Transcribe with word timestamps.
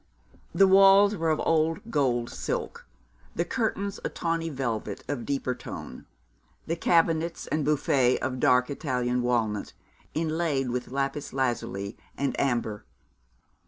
The 0.51 0.65
walls 0.67 1.15
were 1.15 1.29
old 1.47 1.91
gold 1.91 2.31
silk, 2.31 2.87
the 3.35 3.45
curtains 3.45 3.99
a 4.03 4.09
tawny 4.09 4.49
velvet 4.49 5.03
of 5.07 5.27
deeper 5.27 5.53
tone, 5.53 6.07
the 6.65 6.75
cabinets 6.75 7.45
and 7.45 7.63
buffet 7.63 8.17
of 8.17 8.39
dark 8.39 8.71
Italian 8.71 9.21
walnut, 9.21 9.73
inlaid 10.15 10.71
with 10.71 10.87
lapis 10.89 11.33
lazuli 11.33 11.97
and 12.17 12.35
amber. 12.39 12.83